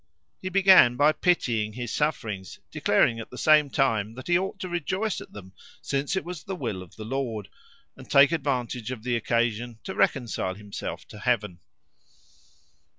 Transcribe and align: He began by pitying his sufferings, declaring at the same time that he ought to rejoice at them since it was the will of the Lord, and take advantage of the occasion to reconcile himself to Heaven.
He 0.41 0.49
began 0.49 0.95
by 0.95 1.11
pitying 1.11 1.73
his 1.73 1.93
sufferings, 1.93 2.57
declaring 2.71 3.19
at 3.19 3.29
the 3.29 3.37
same 3.37 3.69
time 3.69 4.15
that 4.15 4.25
he 4.25 4.35
ought 4.35 4.59
to 4.61 4.67
rejoice 4.67 5.21
at 5.21 5.31
them 5.31 5.53
since 5.79 6.15
it 6.15 6.25
was 6.25 6.41
the 6.41 6.55
will 6.55 6.81
of 6.81 6.95
the 6.95 7.05
Lord, 7.05 7.49
and 7.95 8.09
take 8.09 8.31
advantage 8.31 8.89
of 8.89 9.03
the 9.03 9.15
occasion 9.15 9.77
to 9.83 9.93
reconcile 9.93 10.55
himself 10.55 11.07
to 11.09 11.19
Heaven. 11.19 11.59